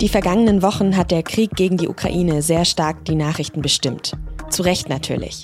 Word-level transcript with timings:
Die 0.00 0.08
vergangenen 0.08 0.62
Wochen 0.62 0.96
hat 0.96 1.10
der 1.10 1.24
Krieg 1.24 1.56
gegen 1.56 1.76
die 1.76 1.88
Ukraine 1.88 2.40
sehr 2.40 2.64
stark 2.64 3.04
die 3.04 3.16
Nachrichten 3.16 3.62
bestimmt. 3.62 4.12
Zu 4.48 4.62
Recht 4.62 4.88
natürlich. 4.88 5.42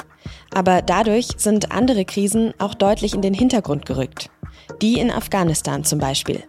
Aber 0.54 0.80
dadurch 0.80 1.28
sind 1.38 1.72
andere 1.72 2.04
Krisen 2.04 2.54
auch 2.58 2.74
deutlich 2.74 3.14
in 3.14 3.20
den 3.20 3.34
Hintergrund 3.34 3.84
gerückt. 3.84 4.30
Die 4.80 5.00
in 5.00 5.10
Afghanistan 5.10 5.82
zum 5.82 5.98
Beispiel. 5.98 6.44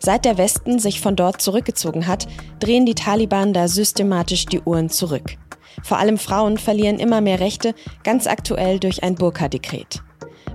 Seit 0.00 0.24
der 0.24 0.36
Westen 0.36 0.80
sich 0.80 1.00
von 1.00 1.14
dort 1.14 1.40
zurückgezogen 1.40 2.08
hat, 2.08 2.26
drehen 2.58 2.86
die 2.86 2.96
Taliban 2.96 3.52
da 3.52 3.68
systematisch 3.68 4.46
die 4.46 4.60
Uhren 4.60 4.90
zurück. 4.90 5.36
Vor 5.84 5.98
allem 5.98 6.18
Frauen 6.18 6.58
verlieren 6.58 6.98
immer 6.98 7.20
mehr 7.20 7.38
Rechte, 7.38 7.74
ganz 8.02 8.26
aktuell 8.26 8.80
durch 8.80 9.04
ein 9.04 9.14
Burka-Dekret. 9.14 10.02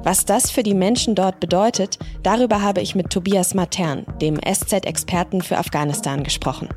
Was 0.04 0.24
das 0.24 0.50
für 0.50 0.64
die 0.64 0.74
Menschen 0.74 1.14
dort 1.14 1.40
bedeutet, 1.40 2.00
darüber 2.24 2.62
habe 2.62 2.82
ich 2.82 2.96
mit 2.96 3.10
Tobias 3.10 3.54
Matern, 3.54 4.06
dem 4.22 4.40
SZ-Experten 4.40 5.42
für 5.42 5.58
Afghanistan, 5.58 6.24
gesprochen. 6.24 6.70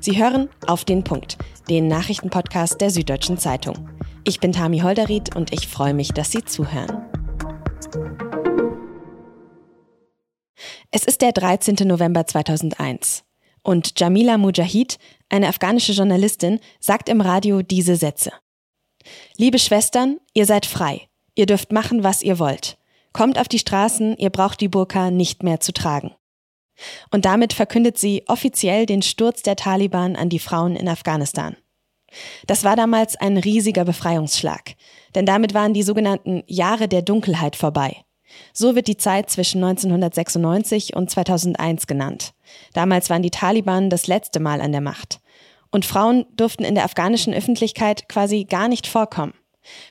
Sie 0.00 0.18
hören 0.18 0.50
auf 0.66 0.84
den 0.84 1.02
Punkt, 1.02 1.38
den 1.70 1.88
Nachrichtenpodcast 1.88 2.80
der 2.80 2.90
Süddeutschen 2.90 3.38
Zeitung. 3.38 3.88
Ich 4.24 4.40
bin 4.40 4.52
Tami 4.52 4.80
Holderried 4.80 5.34
und 5.34 5.52
ich 5.54 5.68
freue 5.68 5.94
mich, 5.94 6.12
dass 6.12 6.32
Sie 6.32 6.44
zuhören. 6.44 7.02
Es 10.90 11.04
ist 11.04 11.22
der 11.22 11.32
13. 11.32 11.76
November 11.88 12.26
2001 12.26 13.24
und 13.62 13.98
Jamila 13.98 14.36
Mujahid, 14.36 14.98
eine 15.28 15.48
afghanische 15.48 15.92
Journalistin, 15.92 16.60
sagt 16.78 17.08
im 17.08 17.20
Radio 17.20 17.62
diese 17.62 17.96
Sätze. 17.96 18.32
Liebe 19.36 19.58
Schwestern, 19.58 20.18
ihr 20.34 20.44
seid 20.44 20.66
frei. 20.66 21.09
Ihr 21.40 21.46
dürft 21.46 21.72
machen, 21.72 22.04
was 22.04 22.20
ihr 22.20 22.38
wollt. 22.38 22.76
Kommt 23.14 23.38
auf 23.38 23.48
die 23.48 23.58
Straßen, 23.58 24.14
ihr 24.18 24.28
braucht 24.28 24.60
die 24.60 24.68
Burka 24.68 25.10
nicht 25.10 25.42
mehr 25.42 25.58
zu 25.58 25.72
tragen. 25.72 26.10
Und 27.10 27.24
damit 27.24 27.54
verkündet 27.54 27.96
sie 27.96 28.24
offiziell 28.26 28.84
den 28.84 29.00
Sturz 29.00 29.40
der 29.40 29.56
Taliban 29.56 30.16
an 30.16 30.28
die 30.28 30.38
Frauen 30.38 30.76
in 30.76 30.86
Afghanistan. 30.86 31.56
Das 32.46 32.62
war 32.62 32.76
damals 32.76 33.16
ein 33.16 33.38
riesiger 33.38 33.86
Befreiungsschlag, 33.86 34.74
denn 35.14 35.24
damit 35.24 35.54
waren 35.54 35.72
die 35.72 35.82
sogenannten 35.82 36.42
Jahre 36.46 36.88
der 36.88 37.00
Dunkelheit 37.00 37.56
vorbei. 37.56 37.96
So 38.52 38.74
wird 38.74 38.86
die 38.86 38.98
Zeit 38.98 39.30
zwischen 39.30 39.64
1996 39.64 40.94
und 40.94 41.10
2001 41.10 41.86
genannt. 41.86 42.34
Damals 42.74 43.08
waren 43.08 43.22
die 43.22 43.30
Taliban 43.30 43.88
das 43.88 44.08
letzte 44.08 44.40
Mal 44.40 44.60
an 44.60 44.72
der 44.72 44.82
Macht. 44.82 45.20
Und 45.70 45.86
Frauen 45.86 46.26
durften 46.36 46.64
in 46.64 46.74
der 46.74 46.84
afghanischen 46.84 47.32
Öffentlichkeit 47.32 48.10
quasi 48.10 48.44
gar 48.44 48.68
nicht 48.68 48.86
vorkommen. 48.86 49.32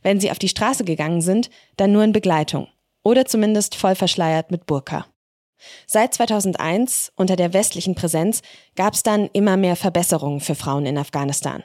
Wenn 0.01 0.19
sie 0.19 0.31
auf 0.31 0.39
die 0.39 0.49
Straße 0.49 0.83
gegangen 0.83 1.21
sind, 1.21 1.49
dann 1.77 1.91
nur 1.91 2.03
in 2.03 2.11
Begleitung 2.11 2.67
oder 3.03 3.25
zumindest 3.25 3.75
voll 3.75 3.95
verschleiert 3.95 4.51
mit 4.51 4.65
Burka. 4.65 5.05
Seit 5.87 6.13
2001, 6.13 7.11
unter 7.15 7.35
der 7.35 7.53
westlichen 7.53 7.95
Präsenz, 7.95 8.41
gab 8.75 8.93
es 8.93 9.03
dann 9.03 9.29
immer 9.33 9.57
mehr 9.57 9.75
Verbesserungen 9.75 10.39
für 10.39 10.55
Frauen 10.55 10.85
in 10.85 10.97
Afghanistan. 10.97 11.63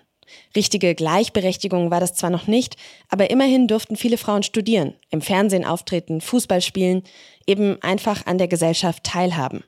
Richtige 0.57 0.95
Gleichberechtigung 0.95 1.91
war 1.91 2.01
das 2.01 2.15
zwar 2.15 2.31
noch 2.31 2.47
nicht, 2.47 2.77
aber 3.09 3.31
immerhin 3.31 3.69
durften 3.69 3.97
viele 3.97 4.17
Frauen 4.17 4.43
studieren, 4.43 4.95
im 5.11 5.21
Fernsehen 5.21 5.65
auftreten, 5.65 6.21
Fußball 6.21 6.63
spielen, 6.63 7.03
eben 7.47 7.81
einfach 7.83 8.27
an 8.27 8.39
der 8.39 8.49
Gesellschaft 8.49 9.05
teilhaben. 9.05 9.65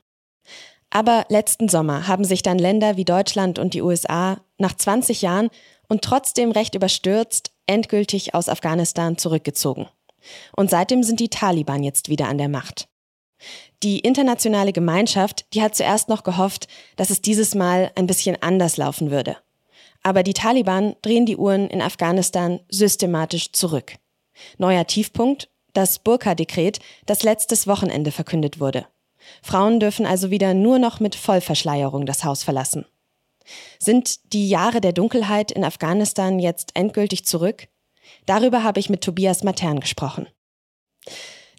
Aber 0.89 1.25
letzten 1.29 1.69
Sommer 1.69 2.07
haben 2.07 2.23
sich 2.23 2.41
dann 2.41 2.59
Länder 2.59 2.97
wie 2.97 3.05
Deutschland 3.05 3.59
und 3.59 3.73
die 3.73 3.81
USA 3.81 4.41
nach 4.57 4.75
20 4.75 5.21
Jahren 5.21 5.49
und 5.89 6.01
trotzdem 6.01 6.51
recht 6.51 6.75
überstürzt 6.75 7.51
endgültig 7.67 8.33
aus 8.33 8.49
Afghanistan 8.49 9.17
zurückgezogen. 9.17 9.87
Und 10.55 10.69
seitdem 10.69 11.03
sind 11.03 11.19
die 11.19 11.29
Taliban 11.29 11.83
jetzt 11.83 12.09
wieder 12.09 12.27
an 12.27 12.37
der 12.37 12.49
Macht. 12.49 12.87
Die 13.83 13.99
internationale 13.99 14.73
Gemeinschaft, 14.73 15.45
die 15.53 15.61
hat 15.61 15.75
zuerst 15.75 16.09
noch 16.09 16.23
gehofft, 16.23 16.67
dass 16.95 17.11
es 17.11 17.21
dieses 17.21 17.53
Mal 17.53 17.91
ein 17.95 18.07
bisschen 18.07 18.41
anders 18.41 18.77
laufen 18.77 19.11
würde. 19.11 19.37
Aber 20.01 20.23
die 20.23 20.33
Taliban 20.33 20.95
drehen 21.01 21.25
die 21.25 21.37
Uhren 21.37 21.67
in 21.67 21.81
Afghanistan 21.81 22.59
systematisch 22.69 23.51
zurück. 23.51 23.95
Neuer 24.57 24.87
Tiefpunkt, 24.87 25.49
das 25.73 25.99
Burka-Dekret, 25.99 26.79
das 27.05 27.23
letztes 27.23 27.67
Wochenende 27.67 28.11
verkündet 28.11 28.59
wurde. 28.59 28.87
Frauen 29.43 29.79
dürfen 29.79 30.05
also 30.05 30.31
wieder 30.31 30.53
nur 30.53 30.79
noch 30.79 30.99
mit 30.99 31.15
Vollverschleierung 31.15 32.05
das 32.05 32.23
Haus 32.23 32.43
verlassen. 32.43 32.85
Sind 33.79 34.33
die 34.33 34.49
Jahre 34.49 34.81
der 34.81 34.93
Dunkelheit 34.93 35.51
in 35.51 35.63
Afghanistan 35.63 36.39
jetzt 36.39 36.71
endgültig 36.75 37.25
zurück? 37.25 37.67
Darüber 38.25 38.63
habe 38.63 38.79
ich 38.79 38.89
mit 38.89 39.01
Tobias 39.01 39.43
Matern 39.43 39.79
gesprochen. 39.79 40.27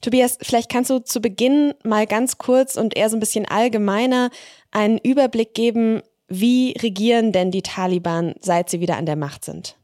Tobias, 0.00 0.38
vielleicht 0.40 0.70
kannst 0.70 0.90
du 0.90 1.00
zu 1.00 1.20
Beginn 1.20 1.74
mal 1.84 2.06
ganz 2.06 2.38
kurz 2.38 2.76
und 2.76 2.96
eher 2.96 3.10
so 3.10 3.16
ein 3.16 3.20
bisschen 3.20 3.46
allgemeiner 3.46 4.30
einen 4.70 4.98
Überblick 4.98 5.54
geben, 5.54 6.02
wie 6.28 6.74
regieren 6.80 7.32
denn 7.32 7.50
die 7.50 7.62
Taliban, 7.62 8.34
seit 8.40 8.68
sie 8.68 8.80
wieder 8.80 8.96
an 8.96 9.06
der 9.06 9.16
Macht 9.16 9.44
sind? 9.44 9.76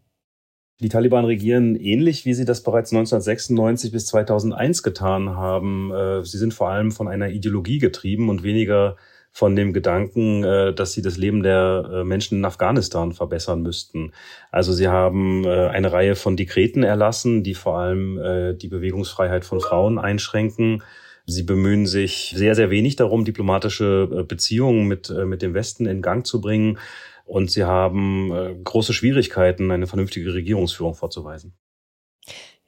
Die 0.80 0.88
Taliban 0.88 1.24
regieren 1.24 1.76
ähnlich, 1.76 2.26
wie 2.26 2.34
sie 2.34 2.44
das 2.44 2.62
bereits 2.62 2.92
1996 2.92 3.92
bis 3.92 4.06
2001 4.06 4.82
getan 4.82 5.30
haben. 5.30 5.92
Äh, 5.92 6.24
sie 6.24 6.36
sind 6.36 6.52
vor 6.52 6.68
allem 6.68 6.90
von 6.90 7.08
einer 7.08 7.30
Ideologie 7.30 7.78
getrieben 7.78 8.28
und 8.28 8.42
weniger 8.42 8.96
von 9.34 9.56
dem 9.56 9.72
Gedanken, 9.72 10.44
äh, 10.44 10.72
dass 10.72 10.92
sie 10.92 11.02
das 11.02 11.16
Leben 11.16 11.42
der 11.42 11.90
äh, 11.92 12.04
Menschen 12.04 12.38
in 12.38 12.44
Afghanistan 12.44 13.12
verbessern 13.12 13.62
müssten. 13.62 14.12
Also 14.52 14.72
sie 14.72 14.86
haben 14.86 15.44
äh, 15.44 15.66
eine 15.66 15.90
Reihe 15.90 16.14
von 16.14 16.36
Dekreten 16.36 16.84
erlassen, 16.84 17.42
die 17.42 17.54
vor 17.54 17.78
allem 17.78 18.54
die 18.56 18.68
Bewegungsfreiheit 18.68 19.44
von 19.44 19.60
Frauen 19.60 19.98
einschränken. 19.98 20.84
Sie 21.26 21.42
bemühen 21.42 21.86
sich 21.86 22.32
sehr, 22.36 22.54
sehr 22.54 22.70
wenig 22.70 22.94
darum, 22.94 23.24
diplomatische 23.24 24.24
Beziehungen 24.28 24.86
mit, 24.86 25.10
mit 25.10 25.42
dem 25.42 25.54
Westen 25.54 25.86
in 25.86 26.00
Gang 26.00 26.24
zu 26.24 26.40
bringen. 26.40 26.78
Und 27.24 27.50
sie 27.50 27.64
haben 27.64 28.62
große 28.62 28.92
Schwierigkeiten, 28.92 29.70
eine 29.70 29.86
vernünftige 29.86 30.32
Regierungsführung 30.32 30.94
vorzuweisen. 30.94 31.54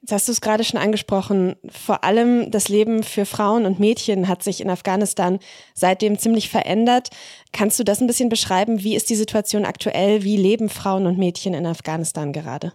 Jetzt 0.01 0.11
hast 0.11 0.27
du 0.27 0.31
es 0.31 0.41
gerade 0.41 0.63
schon 0.63 0.79
angesprochen. 0.79 1.55
Vor 1.69 2.03
allem 2.03 2.51
das 2.51 2.69
Leben 2.69 3.03
für 3.03 3.25
Frauen 3.25 3.65
und 3.65 3.79
Mädchen 3.79 4.27
hat 4.27 4.43
sich 4.43 4.61
in 4.61 4.69
Afghanistan 4.69 5.39
seitdem 5.73 6.19
ziemlich 6.19 6.49
verändert. 6.49 7.09
Kannst 7.51 7.79
du 7.79 7.83
das 7.83 7.99
ein 7.99 8.07
bisschen 8.07 8.29
beschreiben? 8.29 8.83
Wie 8.83 8.95
ist 8.95 9.09
die 9.09 9.15
Situation 9.15 9.65
aktuell? 9.65 10.23
Wie 10.23 10.37
leben 10.37 10.69
Frauen 10.69 11.07
und 11.07 11.17
Mädchen 11.17 11.53
in 11.53 11.65
Afghanistan 11.65 12.31
gerade? 12.31 12.73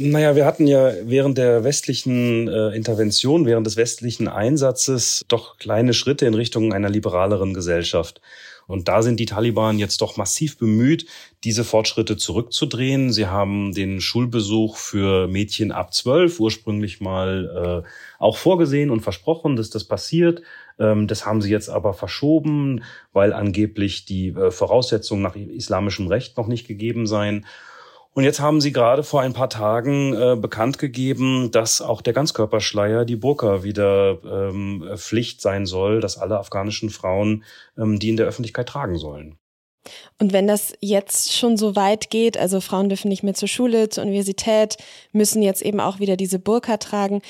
Naja, 0.00 0.36
wir 0.36 0.46
hatten 0.46 0.68
ja 0.68 0.92
während 1.02 1.38
der 1.38 1.64
westlichen 1.64 2.46
äh, 2.46 2.68
Intervention, 2.68 3.46
während 3.46 3.66
des 3.66 3.76
westlichen 3.76 4.28
Einsatzes 4.28 5.24
doch 5.26 5.58
kleine 5.58 5.92
Schritte 5.92 6.24
in 6.26 6.34
Richtung 6.34 6.72
einer 6.72 6.88
liberaleren 6.88 7.52
Gesellschaft. 7.52 8.20
Und 8.68 8.86
da 8.86 9.02
sind 9.02 9.18
die 9.18 9.26
Taliban 9.26 9.78
jetzt 9.78 10.02
doch 10.02 10.18
massiv 10.18 10.58
bemüht, 10.58 11.06
diese 11.42 11.64
Fortschritte 11.64 12.18
zurückzudrehen. 12.18 13.10
Sie 13.10 13.26
haben 13.26 13.72
den 13.72 14.00
Schulbesuch 14.00 14.76
für 14.76 15.26
Mädchen 15.26 15.72
ab 15.72 15.94
zwölf 15.94 16.38
ursprünglich 16.38 17.00
mal 17.00 17.82
äh, 17.84 17.88
auch 18.18 18.36
vorgesehen 18.36 18.90
und 18.90 19.00
versprochen, 19.00 19.56
dass 19.56 19.70
das 19.70 19.84
passiert. 19.84 20.42
Ähm, 20.78 21.06
das 21.06 21.24
haben 21.24 21.40
sie 21.40 21.50
jetzt 21.50 21.70
aber 21.70 21.94
verschoben, 21.94 22.84
weil 23.12 23.32
angeblich 23.32 24.04
die 24.04 24.28
äh, 24.28 24.50
Voraussetzungen 24.50 25.22
nach 25.22 25.34
islamischem 25.34 26.06
Recht 26.06 26.36
noch 26.36 26.46
nicht 26.46 26.68
gegeben 26.68 27.06
seien. 27.06 27.46
Und 28.18 28.24
jetzt 28.24 28.40
haben 28.40 28.60
Sie 28.60 28.72
gerade 28.72 29.04
vor 29.04 29.20
ein 29.20 29.32
paar 29.32 29.48
Tagen 29.48 30.12
äh, 30.12 30.34
bekannt 30.34 30.80
gegeben, 30.80 31.52
dass 31.52 31.80
auch 31.80 32.00
der 32.00 32.12
Ganzkörperschleier, 32.12 33.04
die 33.04 33.14
Burka, 33.14 33.62
wieder 33.62 34.18
ähm, 34.24 34.84
Pflicht 34.96 35.40
sein 35.40 35.66
soll, 35.66 36.00
dass 36.00 36.18
alle 36.18 36.36
afghanischen 36.36 36.90
Frauen 36.90 37.44
ähm, 37.76 38.00
die 38.00 38.08
in 38.08 38.16
der 38.16 38.26
Öffentlichkeit 38.26 38.68
tragen 38.70 38.98
sollen. 38.98 39.38
Und 40.18 40.32
wenn 40.32 40.48
das 40.48 40.72
jetzt 40.80 41.32
schon 41.32 41.56
so 41.56 41.76
weit 41.76 42.10
geht, 42.10 42.36
also 42.36 42.60
Frauen 42.60 42.88
dürfen 42.88 43.08
nicht 43.08 43.22
mehr 43.22 43.34
zur 43.34 43.46
Schule, 43.46 43.88
zur 43.88 44.02
Universität, 44.02 44.78
müssen 45.12 45.40
jetzt 45.40 45.62
eben 45.62 45.78
auch 45.78 46.00
wieder 46.00 46.16
diese 46.16 46.40
Burka 46.40 46.78
tragen, 46.78 47.22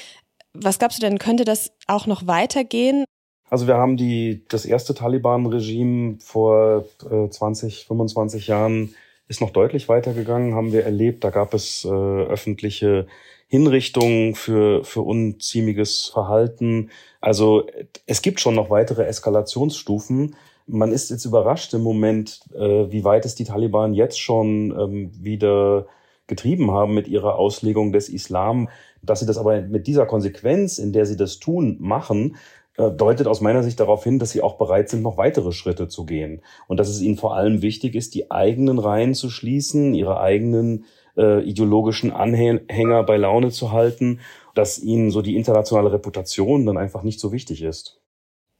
was 0.54 0.78
glaubst 0.78 0.96
du 0.96 1.06
denn, 1.06 1.18
könnte 1.18 1.44
das 1.44 1.70
auch 1.86 2.06
noch 2.06 2.26
weitergehen? 2.26 3.04
Also 3.50 3.66
wir 3.66 3.76
haben 3.76 3.98
die, 3.98 4.42
das 4.48 4.64
erste 4.64 4.94
Taliban-Regime 4.94 6.16
vor 6.20 6.86
äh, 7.10 7.28
20, 7.28 7.84
25 7.84 8.46
Jahren 8.46 8.94
ist 9.28 9.40
noch 9.40 9.50
deutlich 9.50 9.88
weitergegangen, 9.88 10.54
haben 10.54 10.72
wir 10.72 10.84
erlebt. 10.84 11.22
Da 11.22 11.30
gab 11.30 11.54
es 11.54 11.84
äh, 11.84 11.88
öffentliche 11.88 13.06
Hinrichtungen 13.46 14.34
für, 14.34 14.84
für 14.84 15.02
unziemiges 15.02 16.06
Verhalten. 16.06 16.90
Also 17.20 17.66
es 18.06 18.22
gibt 18.22 18.40
schon 18.40 18.54
noch 18.54 18.70
weitere 18.70 19.04
Eskalationsstufen. 19.04 20.34
Man 20.66 20.92
ist 20.92 21.10
jetzt 21.10 21.24
überrascht 21.24 21.72
im 21.74 21.82
Moment, 21.82 22.40
äh, 22.54 22.90
wie 22.90 23.04
weit 23.04 23.24
es 23.24 23.34
die 23.34 23.44
Taliban 23.44 23.94
jetzt 23.94 24.20
schon 24.20 24.74
ähm, 24.78 25.10
wieder 25.18 25.86
getrieben 26.26 26.70
haben 26.70 26.92
mit 26.94 27.08
ihrer 27.08 27.36
Auslegung 27.36 27.92
des 27.92 28.08
Islam. 28.08 28.68
Dass 29.02 29.20
sie 29.20 29.26
das 29.26 29.38
aber 29.38 29.62
mit 29.62 29.86
dieser 29.86 30.04
Konsequenz, 30.06 30.78
in 30.78 30.92
der 30.92 31.06
sie 31.06 31.16
das 31.16 31.38
tun, 31.38 31.76
machen, 31.80 32.36
deutet 32.78 33.26
aus 33.26 33.40
meiner 33.40 33.62
Sicht 33.62 33.80
darauf 33.80 34.04
hin, 34.04 34.18
dass 34.18 34.30
sie 34.30 34.42
auch 34.42 34.56
bereit 34.56 34.88
sind, 34.88 35.02
noch 35.02 35.16
weitere 35.16 35.52
Schritte 35.52 35.88
zu 35.88 36.06
gehen. 36.06 36.42
Und 36.68 36.78
dass 36.78 36.88
es 36.88 37.00
ihnen 37.00 37.16
vor 37.16 37.34
allem 37.34 37.60
wichtig 37.60 37.94
ist, 37.94 38.14
die 38.14 38.30
eigenen 38.30 38.78
Reihen 38.78 39.14
zu 39.14 39.30
schließen, 39.30 39.94
ihre 39.94 40.20
eigenen 40.20 40.84
äh, 41.16 41.42
ideologischen 41.42 42.12
Anhänger 42.12 43.02
bei 43.02 43.16
Laune 43.16 43.50
zu 43.50 43.72
halten, 43.72 44.20
dass 44.54 44.78
ihnen 44.78 45.10
so 45.10 45.22
die 45.22 45.36
internationale 45.36 45.92
Reputation 45.92 46.64
dann 46.66 46.78
einfach 46.78 47.02
nicht 47.02 47.18
so 47.18 47.32
wichtig 47.32 47.62
ist. 47.62 48.00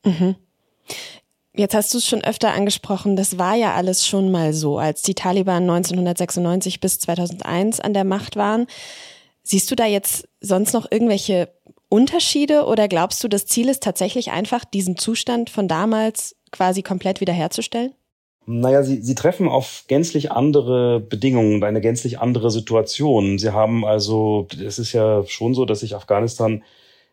Mhm. 0.05 0.35
Jetzt 1.55 1.75
hast 1.75 1.93
du 1.93 1.99
es 1.99 2.07
schon 2.07 2.23
öfter 2.23 2.53
angesprochen, 2.53 3.17
das 3.17 3.39
war 3.39 3.57
ja 3.57 3.75
alles 3.75 4.07
schon 4.07 4.31
mal 4.31 4.53
so, 4.53 4.79
als 4.79 5.03
die 5.03 5.15
Taliban 5.15 5.63
1996 5.65 6.81
bis 6.81 7.01
2001 7.01 7.81
an 7.81 7.95
der 7.95 8.05
Macht 8.05 8.37
waren. 8.37 8.67
Siehst 9.43 9.71
du 9.71 9.75
da 9.75 9.87
jetzt 9.87 10.29
sonst 10.41 10.73
noch 10.73 10.91
irgendwelche 10.91 11.49
Unterschiede 11.89 12.65
oder 12.67 12.89
glaubst 12.89 13.23
du, 13.25 13.29
das 13.29 13.47
Ziel 13.47 13.69
ist 13.69 13.83
tatsächlich 13.83 14.31
einfach, 14.31 14.65
diesen 14.65 14.97
Zustand 14.97 15.51
von 15.51 15.69
damals 15.69 16.37
quasi 16.51 16.83
komplett 16.83 17.21
wiederherzustellen? 17.21 17.95
Naja, 18.51 18.83
sie, 18.83 19.03
sie 19.03 19.15
treffen 19.15 19.47
auf 19.49 19.85
gänzlich 19.89 20.33
andere 20.33 21.01
Bedingungen 21.01 21.63
eine 21.63 21.83
gänzlich 21.83 22.19
andere 22.19 22.51
Situation. 22.51 23.39
Sie 23.39 23.51
haben 23.51 23.85
also, 23.85 24.47
es 24.65 24.79
ist 24.79 24.95
ja 24.95 25.23
schon 25.27 25.53
so, 25.55 25.67
dass 25.67 25.81
sich 25.81 25.95
Afghanistan 25.95 26.63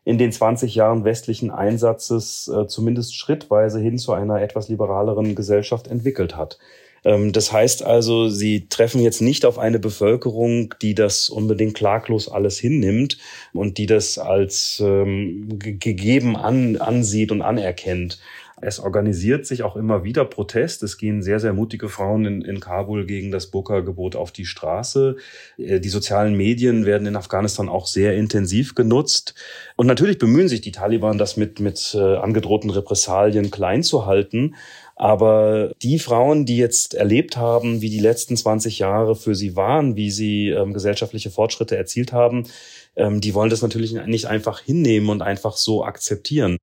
in 0.06 0.18
den 0.18 0.31
20 0.31 0.75
Jahren 0.75 1.04
westlichen 1.04 1.51
Einsatzes 1.51 2.48
äh, 2.48 2.68
zumindest 2.68 3.16
schrittweise 3.16 3.80
hin 3.80 3.98
zu 3.98 4.13
einer 4.13 4.42
etwas 4.42 4.69
liberaleren 4.69 5.36
Gesellschaft 5.36 5.88
entwickelt 5.88 6.38
hat. 6.38 6.57
Ähm, 7.05 7.31
das 7.31 7.53
heißt 7.53 7.83
also, 7.83 8.27
sie 8.27 8.67
treffen 8.67 8.99
jetzt 8.99 9.21
nicht 9.21 9.45
auf 9.45 9.57
eine 9.59 9.79
Bevölkerung, 9.79 10.73
die 10.81 10.95
das 10.95 11.29
unbedingt 11.29 11.75
klaglos 11.75 12.27
alles 12.27 12.57
hinnimmt 12.59 13.17
und 13.53 13.77
die 13.77 13.85
das 13.85 14.17
als 14.17 14.81
ähm, 14.83 15.59
gegeben 15.59 16.35
an, 16.35 16.77
ansieht 16.77 17.31
und 17.31 17.41
anerkennt. 17.41 18.19
Es 18.61 18.79
organisiert 18.79 19.45
sich 19.45 19.63
auch 19.63 19.75
immer 19.75 20.05
wieder 20.05 20.23
Protest. 20.23 20.81
Es 20.81 20.97
gehen 20.97 21.21
sehr, 21.21 21.39
sehr 21.39 21.53
mutige 21.53 21.89
Frauen 21.89 22.25
in, 22.25 22.41
in 22.41 22.61
Kabul 22.61 23.05
gegen 23.05 23.29
das 23.29 23.47
Burka-Gebot 23.47 24.15
auf 24.15 24.31
die 24.31 24.45
Straße. 24.45 25.17
Äh, 25.57 25.79
die 25.79 25.89
sozialen 25.89 26.35
Medien 26.35 26.85
werden 26.85 27.05
in 27.05 27.17
Afghanistan 27.17 27.67
auch 27.67 27.85
sehr 27.85 28.15
intensiv 28.15 28.73
genutzt. 28.73 29.35
Und 29.75 29.87
natürlich 29.87 30.17
bemühen 30.19 30.47
sich 30.47 30.61
die 30.61 30.71
Taliban, 30.71 31.17
das 31.17 31.35
mit, 31.35 31.59
mit 31.59 31.95
äh, 31.95 32.15
angedrohten 32.15 32.69
Repressalien 32.69 33.51
klein 33.51 33.83
zu 33.83 34.05
halten. 34.05 34.55
Aber 34.95 35.74
die 35.81 36.00
Frauen, 36.00 36.45
die 36.45 36.57
jetzt 36.57 36.94
erlebt 36.94 37.36
haben, 37.36 37.81
wie 37.81 37.89
die 37.89 38.00
letzten 38.00 38.38
20 38.38 38.80
Jahre 38.80 39.15
für 39.15 39.36
sie 39.36 39.56
waren, 39.57 39.97
wie 39.97 40.09
sie 40.09 40.50
ähm, 40.50 40.74
gesellschaftliche 40.74 41.31
Fortschritte 41.31 41.75
erzielt 41.75 42.13
haben, 42.13 42.47
ähm, 42.95 43.19
die 43.19 43.33
wollen 43.33 43.50
das 43.50 43.62
natürlich 43.62 43.94
nicht 43.94 44.27
einfach 44.27 44.62
hinnehmen 44.62 45.09
und 45.09 45.21
einfach 45.21 45.57
so 45.57 45.83
akzeptieren. 45.83 46.57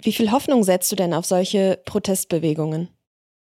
Wie 0.00 0.12
viel 0.12 0.30
Hoffnung 0.30 0.64
setzt 0.64 0.92
du 0.92 0.96
denn 0.96 1.14
auf 1.14 1.24
solche 1.24 1.80
Protestbewegungen? 1.86 2.88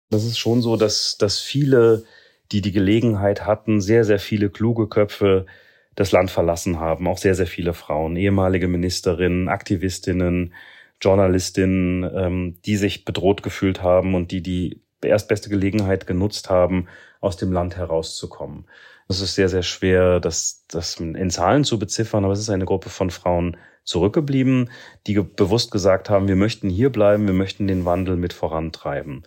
Das 0.09 0.25
ist 0.25 0.39
schon 0.39 0.63
so, 0.63 0.77
dass, 0.77 1.19
dass 1.19 1.39
viele, 1.39 2.05
die 2.51 2.63
die 2.63 2.73
Gelegenheit 2.73 3.47
hatten, 3.47 3.81
sehr, 3.81 4.05
sehr 4.05 4.19
viele 4.19 4.51
kluge 4.51 4.89
Köpfe 4.89 5.47
das 5.95 6.13
Land 6.13 6.31
verlassen 6.31 6.81
haben. 6.81 7.07
Auch 7.07 7.19
sehr, 7.19 7.35
sehr 7.35 7.47
viele 7.47 7.75
Frauen, 7.75 8.17
ehemalige 8.17 8.69
Ministerinnen, 8.69 9.49
Aktivistinnen, 9.49 10.55
Journalistinnen, 11.01 12.11
ähm, 12.15 12.59
die 12.65 12.77
sich 12.77 13.05
bedroht 13.05 13.43
gefühlt 13.43 13.83
haben 13.83 14.15
und 14.15 14.31
die 14.31 14.43
die 14.43 14.83
erstbeste 15.03 15.49
Gelegenheit 15.49 16.07
genutzt 16.07 16.51
haben, 16.51 16.87
aus 17.21 17.37
dem 17.37 17.53
Land 17.53 17.77
herauszukommen. 17.77 18.67
Es 19.09 19.21
ist 19.21 19.35
sehr, 19.35 19.49
sehr 19.49 19.63
schwer, 19.63 20.21
das, 20.21 20.65
das 20.69 21.01
in 21.01 21.31
Zahlen 21.31 21.65
zu 21.65 21.79
beziffern, 21.79 22.25
aber 22.25 22.33
es 22.33 22.39
ist 22.41 22.51
eine 22.51 22.67
Gruppe 22.67 22.91
von 22.91 23.11
Frauen, 23.11 23.57
zurückgeblieben, 23.85 24.71
die 25.07 25.15
bewusst 25.21 25.71
gesagt 25.71 26.11
haben, 26.11 26.29
wir 26.29 26.37
möchten 26.37 26.69
hier 26.69 26.91
bleiben, 26.91 27.27
wir 27.27 27.35
möchten 27.35 27.67
den 27.67 27.85
Wandel 27.85 28.17
mit 28.17 28.33
vorantreiben. 28.33 29.25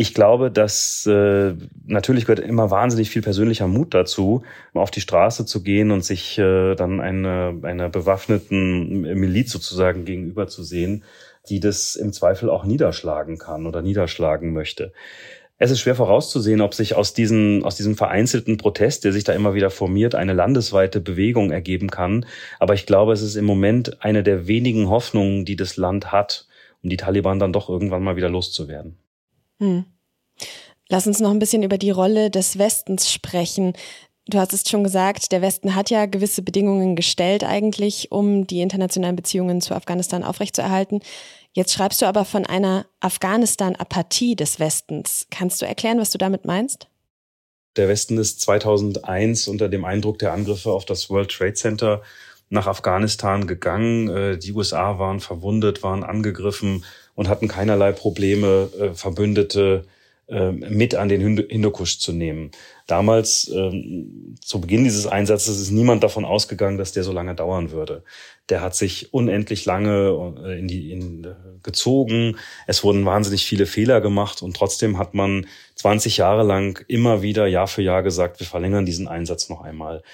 Ich 0.00 0.14
glaube, 0.14 0.50
dass 0.50 1.04
äh, 1.04 1.52
natürlich 1.84 2.24
gehört 2.24 2.40
immer 2.40 2.70
wahnsinnig 2.70 3.10
viel 3.10 3.20
persönlicher 3.20 3.66
Mut 3.66 3.92
dazu, 3.92 4.44
auf 4.72 4.90
die 4.90 5.02
Straße 5.02 5.44
zu 5.44 5.62
gehen 5.62 5.90
und 5.90 6.02
sich 6.02 6.38
äh, 6.38 6.74
dann 6.74 7.02
eine, 7.02 7.60
einer 7.64 7.90
bewaffneten 7.90 9.02
Miliz 9.02 9.52
sozusagen 9.52 10.06
gegenüber 10.06 10.46
zu 10.46 10.62
sehen, 10.62 11.04
die 11.50 11.60
das 11.60 11.96
im 11.96 12.14
Zweifel 12.14 12.48
auch 12.48 12.64
niederschlagen 12.64 13.36
kann 13.36 13.66
oder 13.66 13.82
niederschlagen 13.82 14.54
möchte. 14.54 14.94
Es 15.58 15.70
ist 15.70 15.80
schwer 15.80 15.96
vorauszusehen, 15.96 16.62
ob 16.62 16.72
sich 16.72 16.94
aus, 16.94 17.12
diesen, 17.12 17.62
aus 17.62 17.76
diesem 17.76 17.94
vereinzelten 17.94 18.56
Protest, 18.56 19.04
der 19.04 19.12
sich 19.12 19.24
da 19.24 19.34
immer 19.34 19.52
wieder 19.52 19.68
formiert, 19.68 20.14
eine 20.14 20.32
landesweite 20.32 21.02
Bewegung 21.02 21.50
ergeben 21.50 21.90
kann. 21.90 22.24
Aber 22.58 22.72
ich 22.72 22.86
glaube, 22.86 23.12
es 23.12 23.20
ist 23.20 23.36
im 23.36 23.44
Moment 23.44 24.02
eine 24.02 24.22
der 24.22 24.46
wenigen 24.46 24.88
Hoffnungen, 24.88 25.44
die 25.44 25.56
das 25.56 25.76
Land 25.76 26.10
hat, 26.10 26.46
um 26.82 26.88
die 26.88 26.96
Taliban 26.96 27.38
dann 27.38 27.52
doch 27.52 27.68
irgendwann 27.68 28.02
mal 28.02 28.16
wieder 28.16 28.30
loszuwerden. 28.30 28.96
Hm. 29.60 29.84
Lass 30.88 31.06
uns 31.06 31.20
noch 31.20 31.30
ein 31.30 31.38
bisschen 31.38 31.62
über 31.62 31.78
die 31.78 31.90
Rolle 31.90 32.30
des 32.30 32.58
Westens 32.58 33.12
sprechen. 33.12 33.74
Du 34.26 34.38
hast 34.38 34.52
es 34.52 34.68
schon 34.68 34.84
gesagt, 34.84 35.32
der 35.32 35.42
Westen 35.42 35.74
hat 35.74 35.90
ja 35.90 36.06
gewisse 36.06 36.42
Bedingungen 36.42 36.96
gestellt 36.96 37.44
eigentlich, 37.44 38.10
um 38.10 38.46
die 38.46 38.60
internationalen 38.60 39.16
Beziehungen 39.16 39.60
zu 39.60 39.74
Afghanistan 39.74 40.24
aufrechtzuerhalten. 40.24 41.00
Jetzt 41.52 41.72
schreibst 41.72 42.00
du 42.02 42.06
aber 42.06 42.24
von 42.24 42.46
einer 42.46 42.86
Afghanistan-Apathie 43.00 44.36
des 44.36 44.60
Westens. 44.60 45.26
Kannst 45.30 45.62
du 45.62 45.66
erklären, 45.66 45.98
was 45.98 46.10
du 46.10 46.18
damit 46.18 46.44
meinst? 46.44 46.88
Der 47.76 47.88
Westen 47.88 48.18
ist 48.18 48.40
2001 48.40 49.48
unter 49.48 49.68
dem 49.68 49.84
Eindruck 49.84 50.18
der 50.18 50.32
Angriffe 50.32 50.70
auf 50.72 50.84
das 50.84 51.08
World 51.10 51.30
Trade 51.30 51.54
Center 51.54 52.02
nach 52.50 52.66
Afghanistan 52.66 53.46
gegangen. 53.46 54.08
Äh, 54.08 54.38
die 54.38 54.52
USA 54.52 54.98
waren 54.98 55.20
verwundet, 55.20 55.82
waren 55.82 56.04
angegriffen 56.04 56.84
und 57.14 57.28
hatten 57.28 57.48
keinerlei 57.48 57.92
Probleme, 57.92 58.68
äh, 58.78 58.94
Verbündete 58.94 59.84
ähm, 60.30 60.64
mit 60.70 60.94
an 60.94 61.08
den 61.08 61.20
Hindukusch 61.20 61.98
zu 61.98 62.12
nehmen. 62.12 62.52
Damals, 62.86 63.50
ähm, 63.52 64.36
zu 64.40 64.60
Beginn 64.60 64.84
dieses 64.84 65.08
Einsatzes, 65.08 65.60
ist 65.60 65.72
niemand 65.72 66.04
davon 66.04 66.24
ausgegangen, 66.24 66.78
dass 66.78 66.92
der 66.92 67.02
so 67.02 67.10
lange 67.12 67.34
dauern 67.34 67.72
würde. 67.72 68.04
Der 68.48 68.60
hat 68.60 68.76
sich 68.76 69.12
unendlich 69.12 69.64
lange 69.64 70.34
äh, 70.44 70.56
in 70.56 70.68
die, 70.68 70.92
in, 70.92 71.26
gezogen. 71.64 72.36
Es 72.68 72.84
wurden 72.84 73.04
wahnsinnig 73.06 73.44
viele 73.44 73.66
Fehler 73.66 74.00
gemacht 74.00 74.40
und 74.40 74.56
trotzdem 74.56 74.98
hat 74.98 75.14
man 75.14 75.46
20 75.74 76.18
Jahre 76.18 76.44
lang 76.44 76.84
immer 76.86 77.22
wieder 77.22 77.48
Jahr 77.48 77.66
für 77.66 77.82
Jahr 77.82 78.04
gesagt, 78.04 78.38
wir 78.38 78.46
verlängern 78.46 78.86
diesen 78.86 79.08
Einsatz 79.08 79.48
noch 79.48 79.62
einmal. 79.62 80.04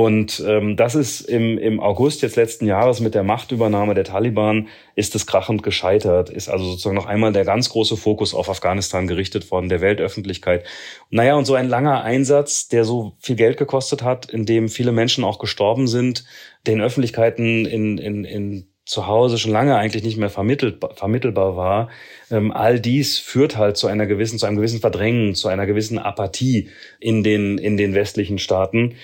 Und 0.00 0.42
ähm, 0.46 0.76
das 0.76 0.94
ist 0.94 1.20
im, 1.20 1.58
im 1.58 1.78
August 1.78 2.22
jetzt 2.22 2.36
letzten 2.36 2.64
Jahres 2.64 3.00
mit 3.00 3.14
der 3.14 3.22
Machtübernahme 3.22 3.92
der 3.92 4.04
Taliban 4.04 4.68
ist 4.94 5.14
es 5.14 5.26
krachend 5.26 5.62
gescheitert, 5.62 6.30
ist 6.30 6.48
also 6.48 6.64
sozusagen 6.64 6.96
noch 6.96 7.04
einmal 7.04 7.34
der 7.34 7.44
ganz 7.44 7.68
große 7.68 7.98
Fokus 7.98 8.32
auf 8.32 8.48
Afghanistan 8.48 9.06
gerichtet 9.06 9.50
worden, 9.50 9.68
der 9.68 9.82
Weltöffentlichkeit. 9.82 10.64
Naja, 11.10 11.34
und 11.34 11.44
so 11.44 11.52
ein 11.52 11.68
langer 11.68 12.02
Einsatz, 12.02 12.66
der 12.68 12.86
so 12.86 13.12
viel 13.18 13.36
Geld 13.36 13.58
gekostet 13.58 14.02
hat, 14.02 14.24
in 14.30 14.46
dem 14.46 14.70
viele 14.70 14.92
Menschen 14.92 15.22
auch 15.22 15.38
gestorben 15.38 15.86
sind, 15.86 16.24
den 16.66 16.80
Öffentlichkeiten 16.80 17.66
in, 17.66 17.98
in, 17.98 18.24
in 18.24 18.70
zu 18.86 19.06
Hause 19.06 19.36
schon 19.36 19.52
lange 19.52 19.76
eigentlich 19.76 20.02
nicht 20.02 20.16
mehr 20.16 20.30
vermittelt, 20.30 20.82
vermittelbar 20.96 21.56
war. 21.56 21.90
Ähm, 22.30 22.52
all 22.52 22.80
dies 22.80 23.18
führt 23.18 23.58
halt 23.58 23.76
zu 23.76 23.86
einer 23.86 24.06
gewissen, 24.06 24.38
zu 24.38 24.46
einem 24.46 24.56
gewissen 24.56 24.80
Verdrängen, 24.80 25.34
zu 25.34 25.48
einer 25.48 25.66
gewissen 25.66 25.98
Apathie 25.98 26.70
in 26.98 27.22
den, 27.22 27.58
in 27.58 27.76
den 27.76 27.94
westlichen 27.94 28.38
Staaten. 28.38 28.94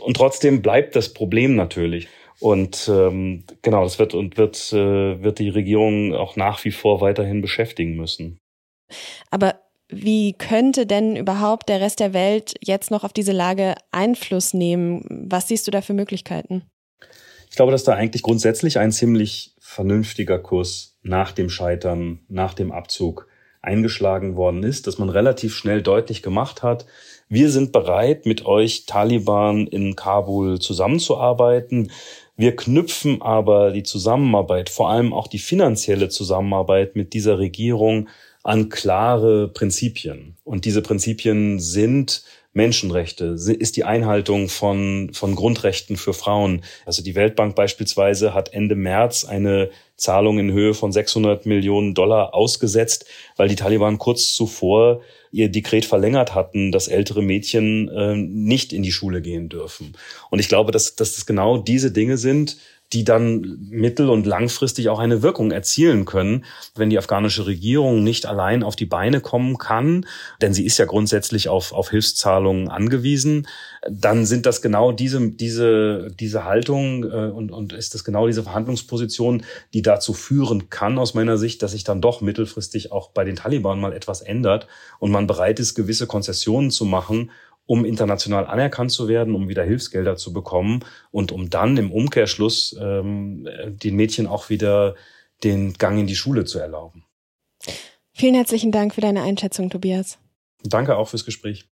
Und 0.00 0.16
trotzdem 0.16 0.62
bleibt 0.62 0.96
das 0.96 1.12
Problem 1.12 1.54
natürlich. 1.56 2.08
Und 2.40 2.90
ähm, 2.92 3.44
genau, 3.62 3.84
das 3.84 3.98
wird 3.98 4.14
und 4.14 4.36
wird, 4.36 4.72
äh, 4.72 5.22
wird 5.22 5.38
die 5.38 5.50
Regierung 5.50 6.14
auch 6.14 6.36
nach 6.36 6.64
wie 6.64 6.72
vor 6.72 7.00
weiterhin 7.00 7.40
beschäftigen 7.40 7.96
müssen. 7.96 8.38
Aber 9.30 9.54
wie 9.88 10.32
könnte 10.32 10.86
denn 10.86 11.16
überhaupt 11.16 11.68
der 11.68 11.80
Rest 11.80 12.00
der 12.00 12.12
Welt 12.12 12.54
jetzt 12.60 12.90
noch 12.90 13.04
auf 13.04 13.12
diese 13.12 13.32
Lage 13.32 13.74
Einfluss 13.92 14.54
nehmen? 14.54 15.04
Was 15.08 15.48
siehst 15.48 15.66
du 15.66 15.70
da 15.70 15.82
für 15.82 15.94
Möglichkeiten? 15.94 16.62
Ich 17.50 17.56
glaube, 17.56 17.70
dass 17.70 17.84
da 17.84 17.92
eigentlich 17.92 18.22
grundsätzlich 18.22 18.78
ein 18.78 18.90
ziemlich 18.90 19.54
vernünftiger 19.60 20.38
Kurs 20.38 20.98
nach 21.02 21.32
dem 21.32 21.48
Scheitern, 21.48 22.24
nach 22.28 22.54
dem 22.54 22.72
Abzug 22.72 23.28
eingeschlagen 23.62 24.36
worden 24.36 24.62
ist, 24.62 24.86
dass 24.86 24.98
man 24.98 25.08
relativ 25.08 25.54
schnell 25.54 25.82
deutlich 25.82 26.22
gemacht 26.22 26.62
hat, 26.62 26.86
wir 27.28 27.50
sind 27.50 27.72
bereit, 27.72 28.26
mit 28.26 28.46
euch 28.46 28.86
Taliban 28.86 29.66
in 29.66 29.96
Kabul 29.96 30.60
zusammenzuarbeiten. 30.60 31.90
Wir 32.36 32.56
knüpfen 32.56 33.22
aber 33.22 33.70
die 33.70 33.82
Zusammenarbeit, 33.82 34.68
vor 34.68 34.90
allem 34.90 35.12
auch 35.12 35.28
die 35.28 35.38
finanzielle 35.38 36.08
Zusammenarbeit 36.08 36.96
mit 36.96 37.12
dieser 37.12 37.38
Regierung 37.38 38.08
an 38.42 38.68
klare 38.68 39.48
Prinzipien. 39.48 40.36
Und 40.44 40.64
diese 40.64 40.82
Prinzipien 40.82 41.58
sind 41.60 42.24
Menschenrechte, 42.54 43.36
ist 43.58 43.76
die 43.76 43.84
Einhaltung 43.84 44.48
von, 44.48 45.10
von 45.12 45.34
Grundrechten 45.34 45.96
für 45.96 46.14
Frauen. 46.14 46.62
Also 46.86 47.02
die 47.02 47.16
Weltbank 47.16 47.56
beispielsweise 47.56 48.32
hat 48.32 48.52
Ende 48.52 48.76
März 48.76 49.24
eine 49.24 49.70
Zahlung 49.96 50.38
in 50.38 50.52
Höhe 50.52 50.72
von 50.72 50.92
600 50.92 51.46
Millionen 51.46 51.94
Dollar 51.94 52.32
ausgesetzt, 52.32 53.06
weil 53.36 53.48
die 53.48 53.56
Taliban 53.56 53.98
kurz 53.98 54.34
zuvor 54.34 55.00
ihr 55.34 55.48
Dekret 55.48 55.84
verlängert 55.84 56.34
hatten, 56.34 56.70
dass 56.70 56.86
ältere 56.86 57.20
Mädchen 57.20 57.88
äh, 57.88 58.16
nicht 58.16 58.72
in 58.72 58.82
die 58.82 58.92
Schule 58.92 59.20
gehen 59.20 59.48
dürfen. 59.48 59.96
Und 60.30 60.38
ich 60.38 60.48
glaube, 60.48 60.70
dass, 60.70 60.94
dass 60.94 61.16
das 61.16 61.26
genau 61.26 61.58
diese 61.58 61.90
Dinge 61.90 62.16
sind, 62.16 62.56
die 62.94 63.04
dann 63.04 63.58
mittel- 63.70 64.08
und 64.08 64.24
langfristig 64.24 64.88
auch 64.88 65.00
eine 65.00 65.22
Wirkung 65.22 65.50
erzielen 65.50 66.04
können, 66.04 66.44
wenn 66.76 66.90
die 66.90 66.98
afghanische 66.98 67.44
Regierung 67.44 68.04
nicht 68.04 68.24
allein 68.24 68.62
auf 68.62 68.76
die 68.76 68.86
Beine 68.86 69.20
kommen 69.20 69.58
kann, 69.58 70.06
denn 70.40 70.54
sie 70.54 70.64
ist 70.64 70.78
ja 70.78 70.84
grundsätzlich 70.84 71.48
auf, 71.48 71.72
auf 71.72 71.90
Hilfszahlungen 71.90 72.68
angewiesen, 72.68 73.48
dann 73.90 74.26
sind 74.26 74.46
das 74.46 74.62
genau 74.62 74.92
diese, 74.92 75.30
diese, 75.30 76.12
diese 76.18 76.44
Haltung 76.44 77.04
äh, 77.04 77.30
und, 77.30 77.50
und 77.50 77.72
ist 77.72 77.94
das 77.94 78.04
genau 78.04 78.28
diese 78.28 78.44
Verhandlungsposition, 78.44 79.42
die 79.74 79.82
dazu 79.82 80.14
führen 80.14 80.70
kann, 80.70 80.98
aus 80.98 81.14
meiner 81.14 81.36
Sicht, 81.36 81.62
dass 81.62 81.72
sich 81.72 81.82
dann 81.82 82.00
doch 82.00 82.20
mittelfristig 82.20 82.92
auch 82.92 83.10
bei 83.10 83.24
den 83.24 83.36
Taliban 83.36 83.80
mal 83.80 83.92
etwas 83.92 84.20
ändert 84.20 84.68
und 85.00 85.10
man 85.10 85.26
bereit 85.26 85.58
ist, 85.58 85.74
gewisse 85.74 86.06
Konzessionen 86.06 86.70
zu 86.70 86.84
machen, 86.84 87.30
um 87.66 87.84
international 87.84 88.46
anerkannt 88.46 88.92
zu 88.92 89.08
werden, 89.08 89.34
um 89.34 89.48
wieder 89.48 89.62
Hilfsgelder 89.62 90.16
zu 90.16 90.32
bekommen 90.32 90.84
und 91.10 91.32
um 91.32 91.50
dann 91.50 91.76
im 91.76 91.90
Umkehrschluss 91.92 92.76
ähm, 92.80 93.48
den 93.66 93.96
Mädchen 93.96 94.26
auch 94.26 94.50
wieder 94.50 94.94
den 95.42 95.74
Gang 95.74 95.98
in 95.98 96.06
die 96.06 96.16
Schule 96.16 96.44
zu 96.44 96.58
erlauben. 96.58 97.04
Vielen 98.12 98.34
herzlichen 98.34 98.70
Dank 98.70 98.94
für 98.94 99.00
deine 99.00 99.22
Einschätzung, 99.22 99.70
Tobias. 99.70 100.18
Danke 100.62 100.96
auch 100.96 101.08
fürs 101.08 101.24
Gespräch. 101.24 101.68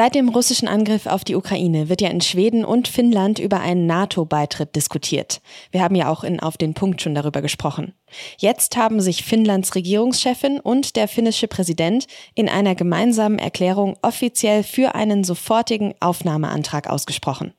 Seit 0.00 0.14
dem 0.14 0.30
russischen 0.30 0.66
Angriff 0.66 1.04
auf 1.04 1.24
die 1.24 1.34
Ukraine 1.34 1.90
wird 1.90 2.00
ja 2.00 2.08
in 2.08 2.22
Schweden 2.22 2.64
und 2.64 2.88
Finnland 2.88 3.38
über 3.38 3.60
einen 3.60 3.84
NATO-Beitritt 3.84 4.74
diskutiert. 4.74 5.42
Wir 5.72 5.82
haben 5.82 5.94
ja 5.94 6.08
auch 6.08 6.24
in 6.24 6.40
Auf 6.40 6.56
den 6.56 6.72
Punkt 6.72 7.02
schon 7.02 7.14
darüber 7.14 7.42
gesprochen. 7.42 7.92
Jetzt 8.38 8.78
haben 8.78 9.02
sich 9.02 9.24
Finnlands 9.24 9.74
Regierungschefin 9.74 10.58
und 10.58 10.96
der 10.96 11.06
finnische 11.06 11.48
Präsident 11.48 12.06
in 12.34 12.48
einer 12.48 12.74
gemeinsamen 12.74 13.38
Erklärung 13.38 13.94
offiziell 14.00 14.62
für 14.62 14.94
einen 14.94 15.22
sofortigen 15.22 15.92
Aufnahmeantrag 16.00 16.88
ausgesprochen. 16.88 17.52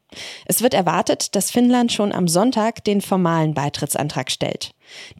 Es 0.47 0.63
wird 0.63 0.73
erwartet, 0.73 1.35
dass 1.35 1.51
Finnland 1.51 1.91
schon 1.91 2.11
am 2.11 2.27
Sonntag 2.27 2.83
den 2.83 3.01
formalen 3.01 3.53
Beitrittsantrag 3.53 4.31
stellt. 4.31 4.71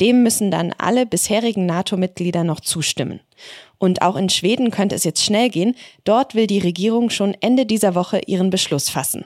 Dem 0.02 0.24
müssen 0.24 0.50
dann 0.50 0.74
alle 0.76 1.06
bisherigen 1.06 1.68
NATO-Mitglieder 1.68 2.44
noch 2.44 2.62
zustimmen. 2.62 3.22
Und 3.82 4.04
auch 4.04 4.16
in 4.16 4.30
Schweden 4.30 4.70
könnte 4.70 4.94
es 4.94 5.04
jetzt 5.04 5.24
schnell 5.24 5.50
gehen. 5.50 5.76
Dort 6.04 6.36
will 6.36 6.46
die 6.46 6.60
Regierung 6.60 7.10
schon 7.10 7.36
Ende 7.42 7.66
dieser 7.66 7.96
Woche 7.96 8.22
ihren 8.28 8.52
Beschluss 8.52 8.92
fassen. 8.92 9.26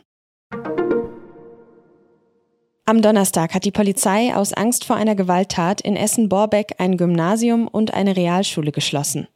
Am 2.86 3.02
Donnerstag 3.02 3.54
hat 3.54 3.66
die 3.66 3.72
Polizei 3.72 4.34
aus 4.34 4.54
Angst 4.54 4.86
vor 4.86 4.96
einer 4.96 5.16
Gewalttat 5.16 5.82
in 5.82 5.98
Essen-Borbeck 5.98 6.76
ein 6.78 6.96
Gymnasium 6.96 7.68
und 7.68 7.94
eine 7.94 8.16
Realschule 8.16 8.72
geschlossen. 8.72 9.28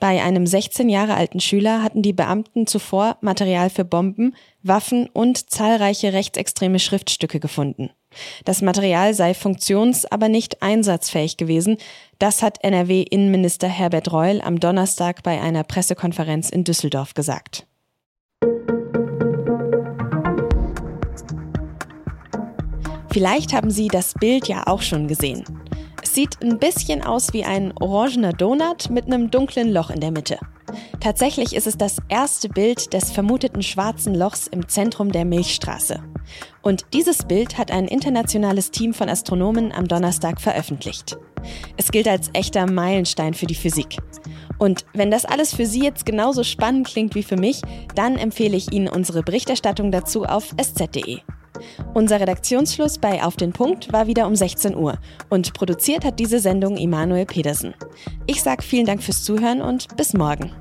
Bei 0.00 0.22
einem 0.22 0.46
16 0.46 0.90
Jahre 0.90 1.14
alten 1.14 1.40
Schüler 1.40 1.82
hatten 1.82 2.02
die 2.02 2.12
Beamten 2.12 2.66
zuvor 2.66 3.16
Material 3.22 3.70
für 3.70 3.86
Bomben, 3.86 4.36
Waffen 4.62 5.08
und 5.08 5.48
zahlreiche 5.50 6.12
rechtsextreme 6.12 6.78
Schriftstücke 6.78 7.40
gefunden. 7.40 7.90
Das 8.44 8.62
Material 8.62 9.14
sei 9.14 9.34
funktions-, 9.34 10.06
aber 10.06 10.28
nicht 10.28 10.62
einsatzfähig 10.62 11.36
gewesen. 11.36 11.76
Das 12.18 12.42
hat 12.42 12.62
NRW-Innenminister 12.64 13.68
Herbert 13.68 14.12
Reul 14.12 14.40
am 14.40 14.60
Donnerstag 14.60 15.22
bei 15.22 15.40
einer 15.40 15.64
Pressekonferenz 15.64 16.50
in 16.50 16.64
Düsseldorf 16.64 17.14
gesagt. 17.14 17.66
Vielleicht 23.10 23.52
haben 23.52 23.70
Sie 23.70 23.88
das 23.88 24.14
Bild 24.14 24.48
ja 24.48 24.66
auch 24.66 24.82
schon 24.82 25.08
gesehen. 25.08 25.44
Es 26.02 26.14
sieht 26.14 26.42
ein 26.42 26.58
bisschen 26.58 27.02
aus 27.02 27.32
wie 27.32 27.44
ein 27.44 27.72
orangener 27.78 28.32
Donut 28.32 28.90
mit 28.90 29.06
einem 29.06 29.30
dunklen 29.30 29.72
Loch 29.72 29.90
in 29.90 30.00
der 30.00 30.10
Mitte. 30.10 30.38
Tatsächlich 31.00 31.54
ist 31.54 31.66
es 31.66 31.76
das 31.76 31.98
erste 32.08 32.48
Bild 32.48 32.92
des 32.92 33.10
vermuteten 33.10 33.62
schwarzen 33.62 34.14
Lochs 34.14 34.46
im 34.46 34.68
Zentrum 34.68 35.10
der 35.10 35.24
Milchstraße. 35.24 36.02
Und 36.62 36.86
dieses 36.92 37.24
Bild 37.24 37.58
hat 37.58 37.70
ein 37.70 37.88
internationales 37.88 38.70
Team 38.70 38.94
von 38.94 39.08
Astronomen 39.08 39.72
am 39.72 39.88
Donnerstag 39.88 40.40
veröffentlicht. 40.40 41.16
Es 41.76 41.90
gilt 41.90 42.08
als 42.08 42.30
echter 42.32 42.70
Meilenstein 42.70 43.34
für 43.34 43.46
die 43.46 43.54
Physik. 43.54 43.96
Und 44.58 44.84
wenn 44.92 45.10
das 45.10 45.24
alles 45.24 45.54
für 45.54 45.66
Sie 45.66 45.82
jetzt 45.82 46.04
genauso 46.04 46.42
spannend 46.42 46.86
klingt 46.86 47.14
wie 47.14 47.22
für 47.22 47.36
mich, 47.36 47.62
dann 47.94 48.16
empfehle 48.16 48.56
ich 48.56 48.72
Ihnen 48.72 48.88
unsere 48.88 49.22
Berichterstattung 49.22 49.92
dazu 49.92 50.24
auf 50.24 50.54
sz.de. 50.60 51.20
Unser 51.94 52.20
Redaktionsschluss 52.20 52.98
bei 52.98 53.22
Auf 53.22 53.36
den 53.36 53.52
Punkt 53.52 53.92
war 53.92 54.06
wieder 54.06 54.26
um 54.26 54.36
16 54.36 54.76
Uhr 54.76 54.98
und 55.28 55.54
produziert 55.54 56.04
hat 56.04 56.18
diese 56.18 56.38
Sendung 56.38 56.76
Emanuel 56.76 57.26
Pedersen. 57.26 57.74
Ich 58.26 58.42
sage 58.42 58.62
vielen 58.62 58.86
Dank 58.86 59.02
fürs 59.02 59.24
Zuhören 59.24 59.60
und 59.60 59.96
bis 59.96 60.14
morgen. 60.14 60.52